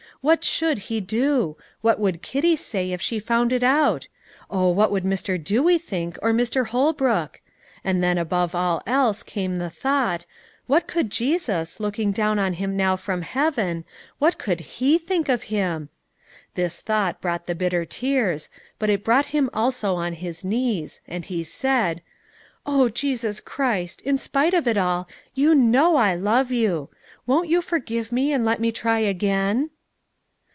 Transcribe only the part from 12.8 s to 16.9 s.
from heaven, what could He think of him? This